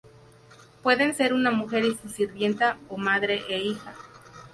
[0.81, 3.93] Pueden ser una mujer y su sirvienta, o madre e hija.